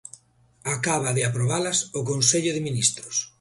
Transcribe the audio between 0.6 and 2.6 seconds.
Acaba de aprobalas o Consello